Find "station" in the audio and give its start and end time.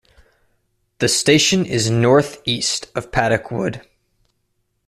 1.07-1.63